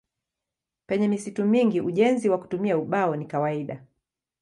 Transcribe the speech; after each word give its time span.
Penye 0.85 1.07
misitu 1.07 1.45
mingi 1.45 1.81
ujenzi 1.81 2.29
kwa 2.29 2.37
kutumia 2.39 2.77
ubao 2.77 3.15
ni 3.15 3.25
kawaida. 3.25 3.83